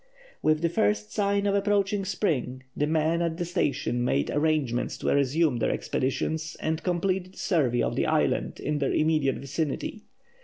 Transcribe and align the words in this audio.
With 0.41 0.63
the 0.63 0.69
first 0.69 1.13
sign 1.13 1.45
of 1.45 1.53
approaching 1.53 2.05
spring 2.05 2.63
the 2.75 2.87
men 2.87 3.21
at 3.21 3.37
the 3.37 3.45
station 3.45 4.03
made 4.03 4.31
arrangements 4.31 4.97
to 4.97 5.13
resume 5.13 5.57
their 5.57 5.69
expeditions 5.69 6.57
and 6.59 6.81
complete 6.81 7.33
the 7.33 7.37
survey 7.37 7.83
of 7.83 7.95
the 7.95 8.07
islands 8.07 8.59
in 8.59 8.79
their 8.79 8.91
immediate 8.93 9.35
vicinity. 9.37 10.01